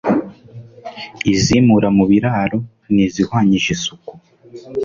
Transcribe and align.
Izimura 1.33 1.87
mu 1.97 2.03
biraro 2.11 2.57
Ni 2.93 3.01
izihwanije 3.07 3.67
isuku 3.75 4.11